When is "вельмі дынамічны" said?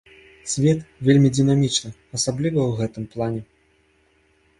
1.07-1.91